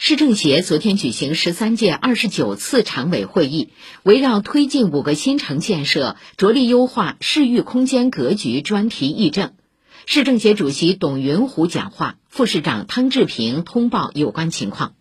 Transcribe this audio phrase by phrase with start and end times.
[0.00, 3.70] 市政协昨天举行十三届二十九次常委会议
[4.04, 9.54] 围绕推进五个新城建设着力优化市域空间格局专题议政。
[10.06, 14.94] 市政协主席董云虎讲话副市长汤志平通报有关情况。